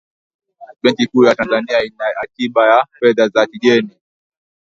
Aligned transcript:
benki 0.83 1.05
kuu 1.09 1.23
ya 1.25 1.35
tanzania 1.35 1.83
ina 1.85 2.05
akiba 2.23 2.67
ya 2.71 2.85
fedha 2.99 3.27
za 3.29 3.45
kigeni 3.45 3.89